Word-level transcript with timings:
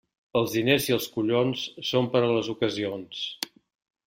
Els 0.39 0.53
diners 0.59 0.87
i 0.91 0.95
els 0.95 1.05
collons 1.17 1.67
són 1.91 2.09
per 2.15 2.23
a 2.25 2.33
les 2.33 2.53
ocasions. 2.55 3.23